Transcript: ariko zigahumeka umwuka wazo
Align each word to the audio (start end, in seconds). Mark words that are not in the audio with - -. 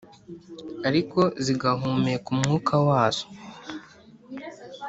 ariko 0.87 1.19
zigahumeka 1.43 2.27
umwuka 2.35 2.73
wazo 2.87 3.25